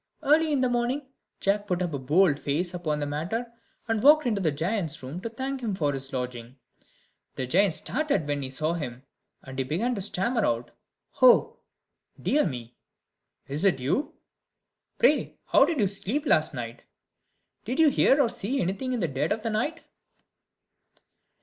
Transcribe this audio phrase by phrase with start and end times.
[0.23, 1.05] Early in the morning,
[1.39, 3.53] Jack put a bold face upon the matter,
[3.87, 6.55] and walked into the giant's room to thank him for his lodging.
[7.35, 9.03] The giant started when he saw him,
[9.43, 10.71] and he began to stammer out,
[11.21, 11.59] "Oh,
[12.19, 12.77] dear me!
[13.47, 14.15] is it you?
[14.97, 16.81] Pray how did you sleep last night?
[17.63, 19.81] Did you hear or see anything in the dead of the night?"